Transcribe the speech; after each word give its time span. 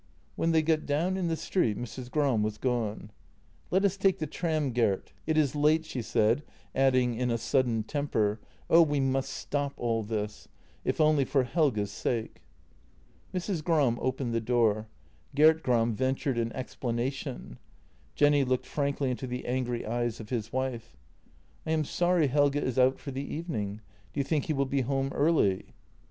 When 0.35 0.51
they 0.51 0.63
got 0.63 0.87
down 0.87 1.15
in 1.15 1.27
the 1.27 1.35
street 1.35 1.77
Mrs. 1.77 2.09
Gram 2.09 2.41
was 2.41 2.57
gone. 2.57 3.11
"Let 3.69 3.85
us 3.85 3.97
take 3.97 4.17
the 4.17 4.25
tram, 4.25 4.73
Gert; 4.73 5.13
it 5.27 5.37
is 5.37 5.53
late," 5.55 5.85
she 5.85 6.01
said, 6.01 6.41
adding 6.73 7.13
in 7.13 7.29
a 7.29 7.37
sudden 7.37 7.83
temper:" 7.83 8.39
Oh, 8.67 8.81
we 8.81 8.99
must 8.99 9.29
stop 9.31 9.73
all 9.77 10.01
this— 10.01 10.47
if 10.83 10.99
only 10.99 11.23
for 11.23 11.43
Helge's 11.43 11.91
sake." 11.91 12.41
Mrs. 13.31 13.63
Gram 13.63 13.99
opened 14.01 14.33
the 14.33 14.41
door. 14.41 14.87
Gert 15.35 15.61
Gram 15.61 15.93
ventured 15.93 16.39
an 16.39 16.51
ex 16.55 16.75
planation; 16.75 17.57
Jenny 18.15 18.43
looked 18.43 18.65
frankly 18.65 19.11
into 19.11 19.27
the 19.27 19.45
angry 19.45 19.85
eyes 19.85 20.19
of 20.19 20.29
his 20.29 20.51
wife:" 20.51 20.97
I 21.67 21.73
am 21.73 21.85
sorry 21.85 22.25
Helge 22.25 22.55
is 22.55 22.79
out 22.79 22.97
for 22.97 23.11
the 23.11 23.31
evening. 23.31 23.81
Do 24.13 24.19
you 24.19 24.23
think 24.23 24.45
he 24.45 24.53
will 24.53 24.65
be 24.65 24.81
home 24.81 25.11
early? 25.13 25.75